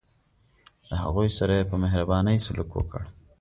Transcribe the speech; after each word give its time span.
له 0.89 0.95
هغوی 1.03 1.29
سره 1.37 1.53
یې 1.57 1.63
په 1.71 1.75
مهربانۍ 1.83 2.37
سلوک 2.45 2.69
وکړ. 2.73 3.01